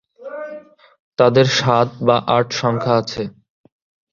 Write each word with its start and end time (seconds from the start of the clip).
তাদের 1.19 1.47
সাত 1.59 1.89
বা 2.07 2.17
আট 2.27 2.47
সংখ্যা 2.53 2.93
আছে। 3.01 3.23